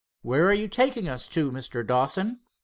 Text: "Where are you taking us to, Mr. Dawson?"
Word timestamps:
"Where 0.23 0.49
are 0.49 0.53
you 0.55 0.67
taking 0.67 1.07
us 1.07 1.27
to, 1.27 1.51
Mr. 1.51 1.85
Dawson?" 1.85 2.39